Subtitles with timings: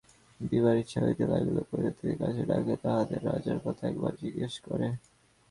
[0.39, 4.87] বিভার ইচ্ছা হইতে লাগিল, প্রজাদিগকে কাছে ডাকিয়া তাহাদের রাজার কথা একবার জিজ্ঞাসা করে।